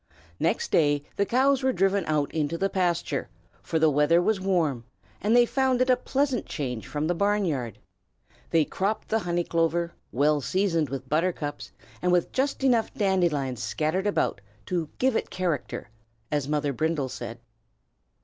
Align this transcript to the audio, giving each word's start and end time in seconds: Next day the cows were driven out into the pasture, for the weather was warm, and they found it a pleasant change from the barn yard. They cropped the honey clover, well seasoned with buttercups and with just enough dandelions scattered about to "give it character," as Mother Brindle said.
Next 0.39 0.71
day 0.71 1.03
the 1.15 1.27
cows 1.27 1.61
were 1.61 1.71
driven 1.71 2.03
out 2.07 2.33
into 2.33 2.57
the 2.57 2.71
pasture, 2.71 3.29
for 3.61 3.77
the 3.77 3.91
weather 3.91 4.19
was 4.19 4.41
warm, 4.41 4.83
and 5.21 5.35
they 5.35 5.45
found 5.45 5.79
it 5.79 5.91
a 5.91 5.95
pleasant 5.95 6.47
change 6.47 6.87
from 6.87 7.05
the 7.05 7.13
barn 7.13 7.45
yard. 7.45 7.77
They 8.49 8.65
cropped 8.65 9.09
the 9.09 9.19
honey 9.19 9.43
clover, 9.43 9.93
well 10.11 10.41
seasoned 10.41 10.89
with 10.89 11.07
buttercups 11.07 11.71
and 12.01 12.11
with 12.11 12.31
just 12.31 12.63
enough 12.63 12.91
dandelions 12.95 13.61
scattered 13.61 14.07
about 14.07 14.41
to 14.65 14.89
"give 14.97 15.15
it 15.15 15.29
character," 15.29 15.91
as 16.31 16.47
Mother 16.47 16.73
Brindle 16.73 17.09
said. 17.09 17.37